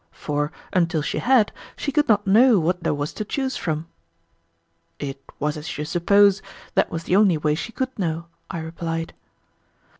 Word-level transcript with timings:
for, 0.09 0.51
until 0.73 1.03
she 1.03 1.19
had, 1.19 1.51
she 1.75 1.91
could 1.91 2.07
not 2.09 2.25
know 2.25 2.57
what 2.57 2.81
there 2.81 2.91
was 2.91 3.13
to 3.13 3.23
choose 3.23 3.55
from." 3.55 3.87
"It 4.97 5.21
was 5.37 5.57
as 5.57 5.77
you 5.77 5.85
suppose; 5.85 6.41
that 6.73 6.89
was 6.89 7.03
the 7.03 7.15
only 7.15 7.37
way 7.37 7.53
she 7.53 7.71
could 7.71 7.99
know," 7.99 8.25
I 8.49 8.61
replied. 8.61 9.13